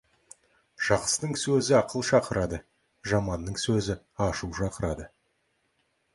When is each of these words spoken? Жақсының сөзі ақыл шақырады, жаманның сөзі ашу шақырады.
Жақсының 0.85 1.37
сөзі 1.41 1.75
ақыл 1.79 2.05
шақырады, 2.07 2.61
жаманның 3.13 3.61
сөзі 3.67 3.99
ашу 4.31 4.53
шақырады. 4.63 5.09